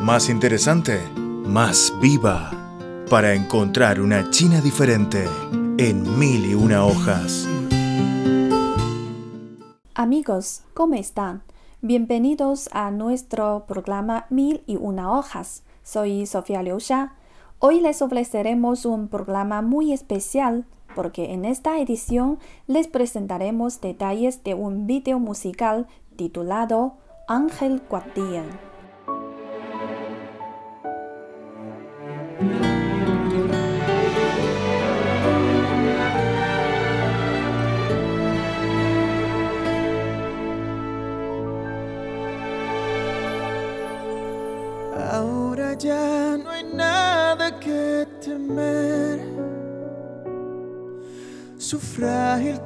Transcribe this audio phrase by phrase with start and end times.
[0.00, 2.50] más interesante, más viva,
[3.10, 5.24] para encontrar una China diferente
[5.76, 7.48] en mil y una hojas.
[9.94, 11.42] Amigos, ¿cómo están?
[11.80, 15.64] Bienvenidos a nuestro programa Mil y una hojas.
[15.82, 17.14] Soy Sofía Liusha.
[17.58, 24.54] Hoy les ofreceremos un programa muy especial porque en esta edición les presentaremos detalles de
[24.54, 25.86] un video musical
[26.16, 26.94] titulado
[27.26, 28.77] Ángel Guardián.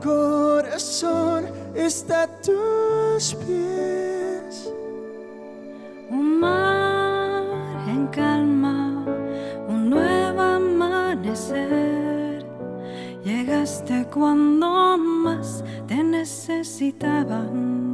[0.00, 4.72] Corazón está a tus pies.
[6.10, 7.44] Un mar
[7.88, 9.04] en calma,
[9.68, 11.62] un nuevo amanecer.
[13.24, 17.91] Llegaste cuando más te necesitaban.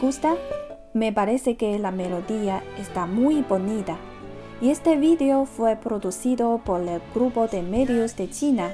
[0.00, 0.36] Gusta?
[0.94, 3.96] Me parece que la melodía está muy bonita.
[4.60, 8.72] Y este video fue producido por el grupo de medios de China.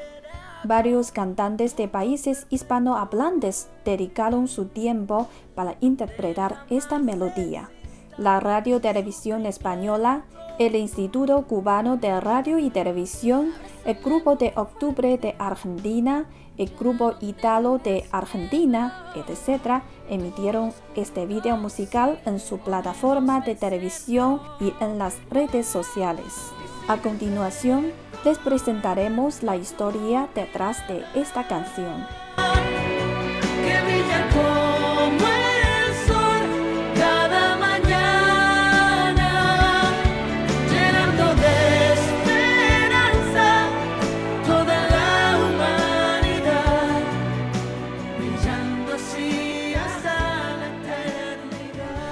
[0.64, 7.70] Varios cantantes de países hispanohablantes dedicaron su tiempo para interpretar esta melodía.
[8.16, 10.24] La Radio Televisión Española,
[10.60, 13.52] el Instituto Cubano de Radio y Televisión,
[13.84, 21.56] el Grupo de Octubre de Argentina, el Grupo Italo de Argentina, etc., emitieron este video
[21.56, 26.50] musical en su plataforma de televisión y en las redes sociales.
[26.88, 27.92] A continuación,
[28.24, 32.06] les presentaremos la historia detrás de esta canción.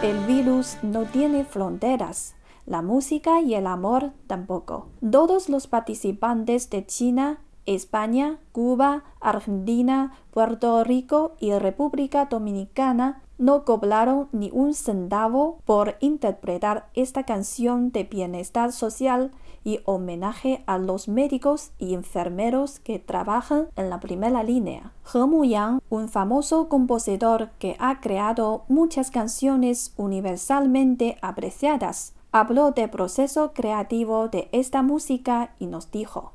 [0.02, 2.34] El virus no tiene fronteras,
[2.64, 4.86] la música y el amor tampoco.
[5.12, 14.30] Todos los participantes de China, España, Cuba, Argentina, Puerto Rico y República Dominicana no cobraron
[14.32, 19.32] ni un centavo por interpretar esta canción de bienestar social
[19.64, 24.92] y homenaje a los médicos y enfermeros que trabajan en la primera línea.
[25.12, 33.52] He Muyang, un famoso compositor que ha creado muchas canciones universalmente apreciadas, habló del proceso
[33.52, 36.32] creativo de esta música y nos dijo.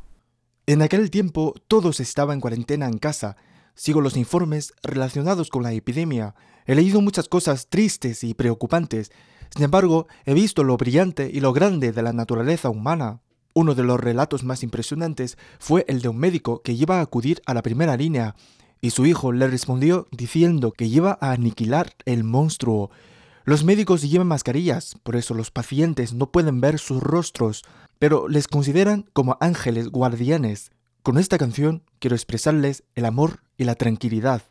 [0.67, 3.37] En aquel tiempo todos estaban en cuarentena en casa.
[3.75, 6.33] Sigo los informes relacionados con la epidemia.
[6.65, 9.11] He leído muchas cosas tristes y preocupantes.
[9.53, 13.21] Sin embargo, he visto lo brillante y lo grande de la naturaleza humana.
[13.53, 17.41] Uno de los relatos más impresionantes fue el de un médico que iba a acudir
[17.45, 18.35] a la primera línea
[18.81, 22.91] y su hijo le respondió diciendo que iba a aniquilar el monstruo.
[23.43, 27.63] Los médicos llevan mascarillas, por eso los pacientes no pueden ver sus rostros,
[27.99, 30.71] pero les consideran como ángeles guardianes.
[31.01, 34.41] Con esta canción quiero expresarles el amor y la tranquilidad.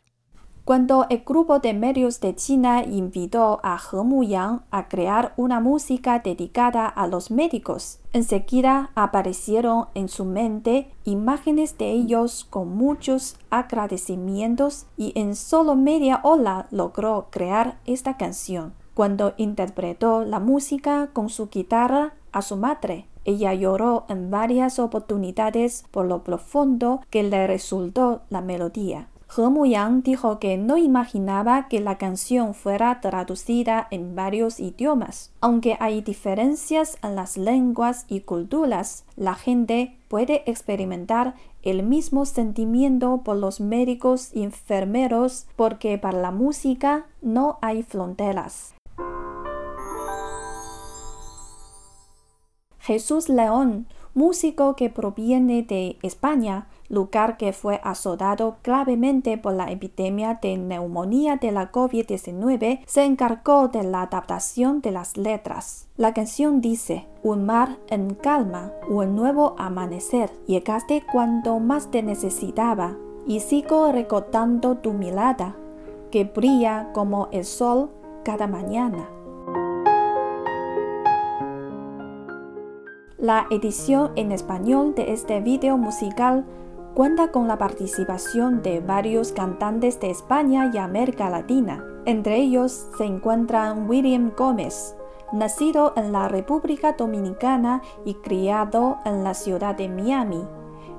[0.65, 6.17] Cuando el grupo de medios de China invitó a He Muyang a crear una música
[6.17, 14.87] dedicada a los médicos, enseguida aparecieron en su mente imágenes de ellos con muchos agradecimientos
[14.97, 18.73] y en solo media hora logró crear esta canción.
[18.95, 25.85] Cuando interpretó la música con su guitarra a su madre, ella lloró en varias oportunidades
[25.91, 29.09] por lo profundo que le resultó la melodía.
[29.37, 35.33] He Muyang dijo que no imaginaba que la canción fuera traducida en varios idiomas.
[35.41, 43.23] Aunque hay diferencias en las lenguas y culturas, la gente puede experimentar el mismo sentimiento
[43.25, 48.73] por los médicos y enfermeros porque para la música no hay fronteras.
[52.79, 60.39] Jesús León, músico que proviene de España, lugar que fue azotado gravemente por la epidemia
[60.41, 65.87] de neumonía de la COVID-19, se encargó de la adaptación de las letras.
[65.97, 72.95] La canción dice, un mar en calma, un nuevo amanecer, llegaste cuando más te necesitaba,
[73.27, 75.55] y sigo recordando tu mirada,
[76.11, 77.89] que brilla como el sol
[78.23, 79.09] cada mañana.
[83.17, 86.45] La edición en español de este video musical
[86.95, 91.83] cuenta con la participación de varios cantantes de España y América Latina.
[92.05, 94.95] Entre ellos se encuentran William Gómez,
[95.33, 100.41] nacido en la República Dominicana y criado en la ciudad de Miami.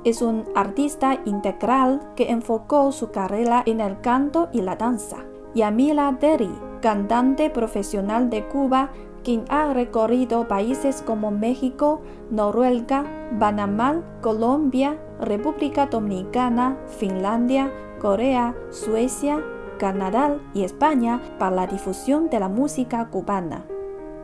[0.05, 5.25] Es un artista integral que enfocó su carrera en el canto y la danza.
[5.55, 6.53] Yamila Derry,
[6.83, 8.91] cantante profesional de Cuba
[9.25, 12.01] quien ha recorrido países como México,
[12.31, 13.05] Noruega,
[13.41, 19.43] Panamá, Colombia, República Dominicana, Finlandia, Corea, Suecia,
[19.79, 23.67] Canadá y España para la difusión de la música cubana.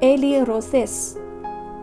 [0.01, 1.19] Eli Rosés,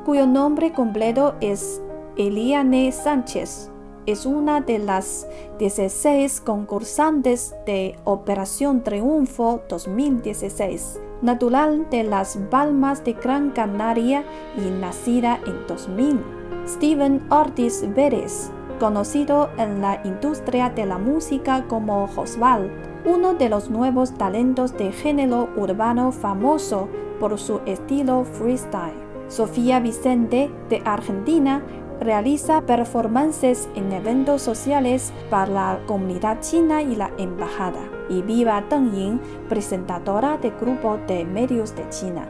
[0.06, 1.82] cuyo nombre completo es
[2.18, 3.72] Eliane Sánchez,
[4.06, 5.28] es una de las
[5.60, 14.24] 16 concursantes de Operación Triunfo 2016 natural de las Palmas de Gran Canaria
[14.58, 16.24] y nacida en 2000.
[16.68, 22.72] Steven Ortiz Pérez, conocido en la industria de la música como Josval,
[23.06, 26.90] uno de los nuevos talentos de género urbano famoso
[27.20, 29.10] por su estilo freestyle.
[29.28, 31.62] Sofía Vicente, de Argentina,
[32.00, 37.82] realiza performances en eventos sociales para la comunidad china y la embajada.
[38.10, 42.28] Y Viva Deng Ying, presentadora de grupo de medios de China.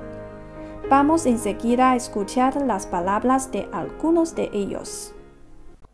[0.90, 5.14] Vamos enseguida a escuchar las palabras de algunos de ellos.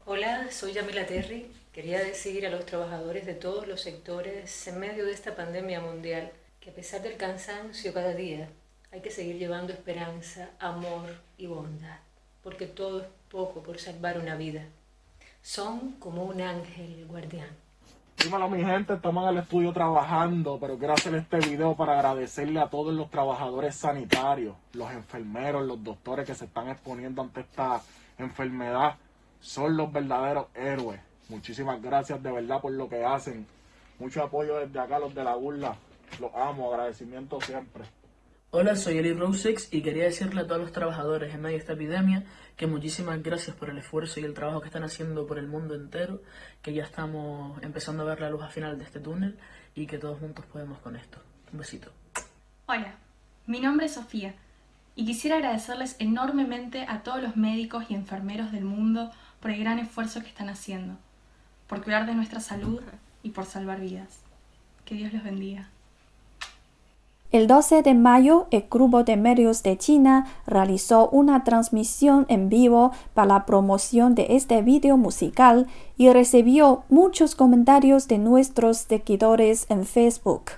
[0.08, 1.52] Hola, soy Yamila Terry.
[1.74, 6.32] Quería decir a los trabajadores de todos los sectores en medio de esta pandemia mundial
[6.60, 8.48] que a pesar del cansancio cada día
[8.92, 11.10] hay que seguir llevando esperanza, amor
[11.40, 11.98] y bondad,
[12.44, 14.62] porque todo es poco por salvar una vida.
[15.42, 17.50] Son como un ángel guardián.
[18.24, 22.60] Dímelo mi gente, estamos en el estudio trabajando, pero quiero hacer este video para agradecerle
[22.60, 27.82] a todos los trabajadores sanitarios, los enfermeros, los doctores que se están exponiendo ante esta
[28.20, 28.98] enfermedad.
[29.40, 31.02] Son los verdaderos héroes.
[31.30, 33.48] Muchísimas gracias de verdad por lo que hacen.
[34.00, 35.76] Mucho apoyo desde acá, los de la burla.
[36.20, 37.84] Los amo, agradecimiento siempre.
[38.52, 41.74] Hola, soy Eli Rosex y quería decirle a todos los trabajadores en medio de esta
[41.74, 42.24] epidemia
[42.56, 45.76] que muchísimas gracias por el esfuerzo y el trabajo que están haciendo por el mundo
[45.76, 46.22] entero,
[46.62, 49.38] que ya estamos empezando a ver la luz al final de este túnel
[49.74, 51.20] y que todos juntos podemos con esto.
[51.52, 51.92] Un besito.
[52.68, 52.96] Hola,
[53.46, 54.36] mi nombre es Sofía
[54.96, 59.12] y quisiera agradecerles enormemente a todos los médicos y enfermeros del mundo
[59.46, 60.96] por el gran esfuerzo que están haciendo,
[61.68, 62.82] por cuidar de nuestra salud
[63.22, 64.22] y por salvar vidas.
[64.86, 65.70] Que Dios los bendiga.
[67.32, 72.92] El 12 de mayo, el Grupo de Medios de China realizó una transmisión en vivo
[73.14, 79.86] para la promoción de este video musical y recibió muchos comentarios de nuestros seguidores en
[79.86, 80.54] Facebook.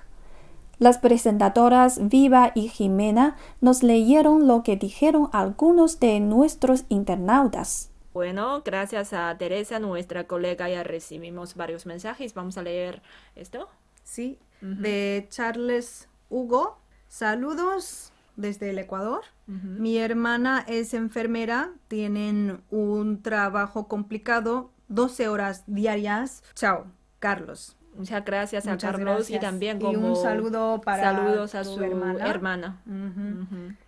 [0.80, 7.90] Las presentadoras Viva y Jimena nos leyeron lo que dijeron algunos de nuestros internautas.
[8.18, 12.34] Bueno, gracias a Teresa, nuestra colega, ya recibimos varios mensajes.
[12.34, 13.04] Vamos a leer
[13.36, 13.70] esto.
[14.04, 19.22] Sí, de Charles Hugo, saludos desde el Ecuador.
[19.46, 26.44] Mi hermana es enfermera, tienen un trabajo complicado, 12 horas diarias.
[26.56, 26.88] Chao,
[27.20, 27.78] Carlos.
[27.96, 31.80] Muchas gracias a Muchas Carlos y también Y como un saludo para saludos a su
[31.84, 32.82] hermana.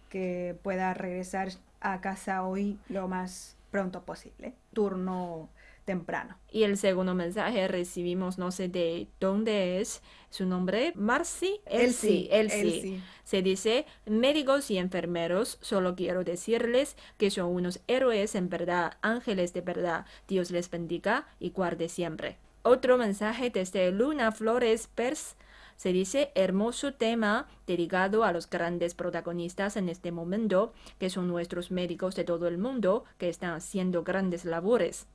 [0.08, 1.50] Que pueda regresar
[1.82, 4.56] a casa hoy lo más pronto posible.
[4.74, 5.50] Turno
[5.86, 6.38] temprano.
[6.52, 13.02] Y el segundo mensaje recibimos, no sé de dónde es su nombre, Marcy Elsie, Elsie.
[13.24, 19.54] Se dice, médicos y enfermeros, solo quiero decirles que son unos héroes en verdad, ángeles
[19.54, 20.06] de verdad.
[20.28, 22.38] Dios les bendiga y guarde siempre.
[22.62, 25.38] Otro mensaje desde Luna Flores Pers.
[25.80, 31.72] Se dice hermoso tema dedicado a los grandes protagonistas en este momento, que son nuestros
[31.72, 35.08] médicos de todo el mundo, que están haciendo grandes labores.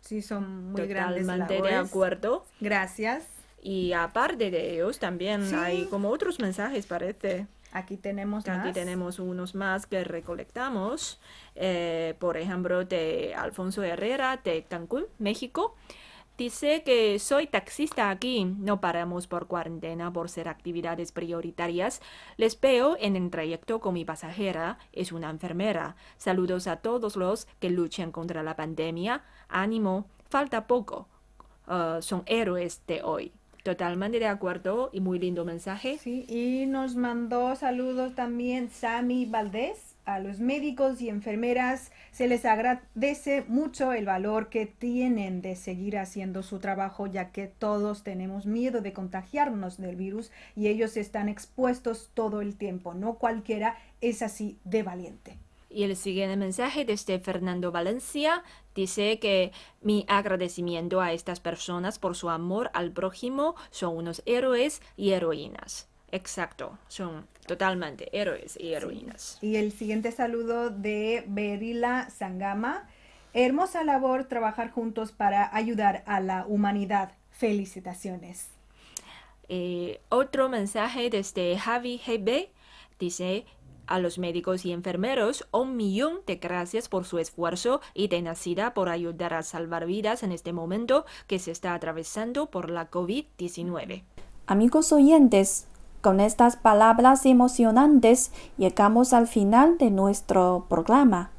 [0.00, 2.44] Sí, son muy grandes Totalmente de acuerdo.
[2.60, 3.24] Gracias.
[3.62, 5.54] Y aparte de ellos, también Sí.
[5.54, 7.46] hay como otros mensajes, parece.
[7.70, 8.74] Aquí tenemos Aquí más.
[8.74, 11.20] tenemos unos más que recolectamos.
[11.54, 15.76] Eh, por ejemplo, de Alfonso Herrera de Cancún, México.
[16.38, 18.44] Dice que soy taxista aquí.
[18.44, 22.00] No paramos por cuarentena por ser actividades prioritarias.
[22.36, 24.78] Les veo en el trayecto con mi pasajera.
[24.92, 25.94] Es una enfermera.
[26.16, 29.24] Saludos a todos los que luchan contra la pandemia.
[29.48, 30.06] Ánimo.
[30.30, 31.06] Falta poco.
[31.68, 33.32] Uh, son héroes de hoy.
[33.62, 35.98] Totalmente de acuerdo y muy lindo mensaje.
[35.98, 39.91] Sí, y nos mandó saludos también Sami Valdés.
[40.04, 45.96] A los médicos y enfermeras se les agradece mucho el valor que tienen de seguir
[45.96, 51.28] haciendo su trabajo, ya que todos tenemos miedo de contagiarnos del virus y ellos están
[51.28, 52.94] expuestos todo el tiempo.
[52.94, 55.38] No cualquiera es así de valiente.
[55.70, 58.42] Y el siguiente mensaje desde Fernando Valencia
[58.74, 64.82] dice que mi agradecimiento a estas personas por su amor al prójimo son unos héroes
[64.96, 65.91] y heroínas.
[66.12, 69.38] Exacto, son totalmente héroes y heroínas.
[69.40, 72.86] Y el siguiente saludo de Berila Sangama.
[73.32, 77.12] Hermosa labor trabajar juntos para ayudar a la humanidad.
[77.30, 78.48] Felicitaciones.
[79.48, 82.50] Eh, otro mensaje desde Javi GB
[82.98, 83.46] dice
[83.86, 88.90] a los médicos y enfermeros un millón de gracias por su esfuerzo y tenacidad por
[88.90, 94.04] ayudar a salvar vidas en este momento que se está atravesando por la COVID-19.
[94.46, 95.66] Amigos oyentes,
[96.02, 101.30] con estas palabras emocionantes llegamos al final de nuestro programa.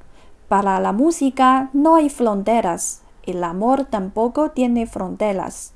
[0.48, 5.74] Para la música no hay fronteras, el amor tampoco tiene fronteras.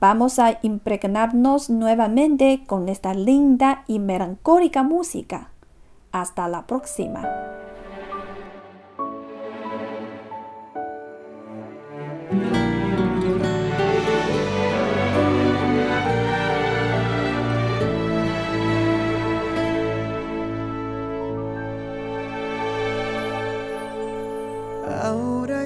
[0.00, 5.50] Vamos a impregnarnos nuevamente con esta linda y melancólica música.
[6.12, 7.28] Hasta la próxima.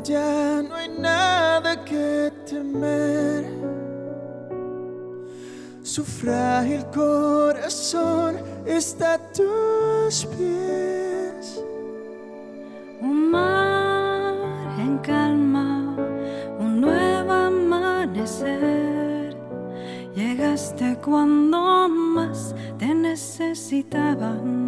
[0.08, 3.44] Ya no hay nada que temer.
[5.82, 11.62] Su frágil corazón está a tus pies.
[13.00, 14.34] Un mar
[14.78, 15.96] en calma,
[16.58, 18.56] un nuevo amanecer.
[20.14, 24.65] Llegaste cuando más te necesitaban.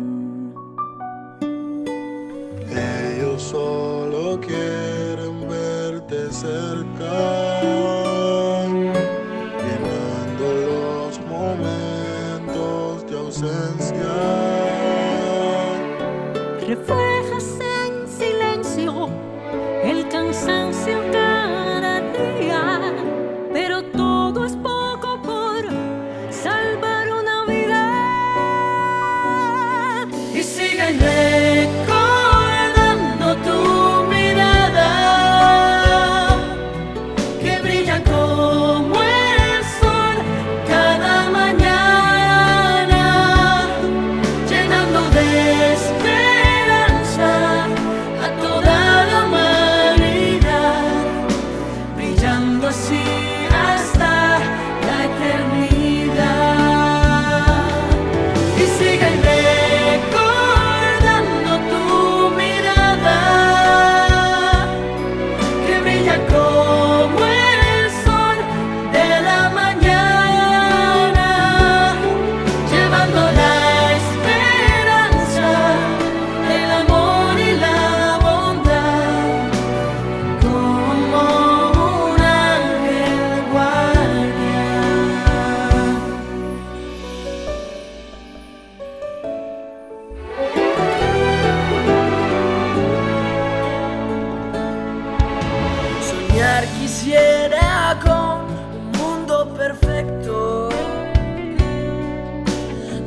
[97.08, 98.44] Quisiera con
[98.76, 100.68] un mundo perfecto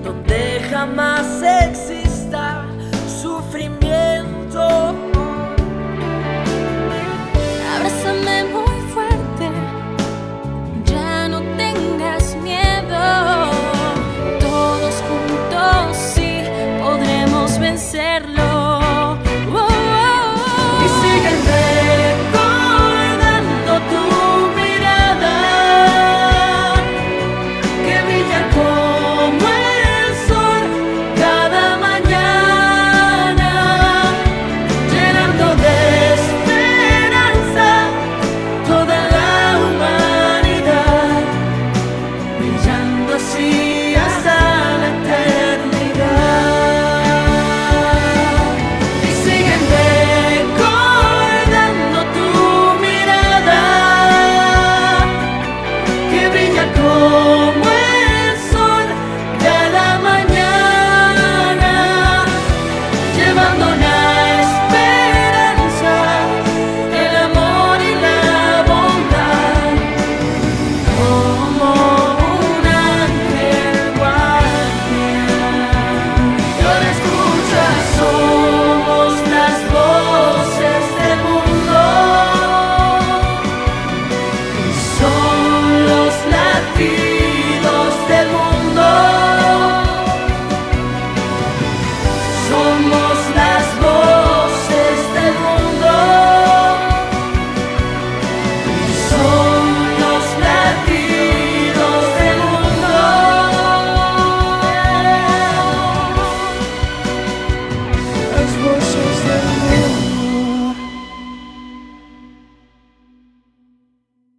[0.04, 1.28] donde jamás